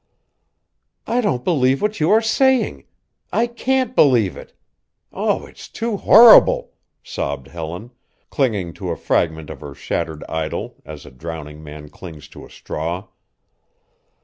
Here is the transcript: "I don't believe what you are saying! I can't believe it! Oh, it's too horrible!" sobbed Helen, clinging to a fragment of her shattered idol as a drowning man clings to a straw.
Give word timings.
"I 1.05 1.21
don't 1.21 1.43
believe 1.43 1.79
what 1.79 1.99
you 1.99 2.09
are 2.09 2.23
saying! 2.23 2.85
I 3.31 3.45
can't 3.45 3.95
believe 3.95 4.35
it! 4.35 4.51
Oh, 5.13 5.45
it's 5.45 5.67
too 5.69 5.95
horrible!" 5.97 6.71
sobbed 7.03 7.49
Helen, 7.49 7.91
clinging 8.31 8.73
to 8.81 8.89
a 8.89 8.95
fragment 8.97 9.51
of 9.51 9.61
her 9.61 9.75
shattered 9.75 10.23
idol 10.27 10.81
as 10.85 11.05
a 11.05 11.11
drowning 11.11 11.63
man 11.63 11.87
clings 11.89 12.27
to 12.29 12.43
a 12.43 12.49
straw. 12.49 13.09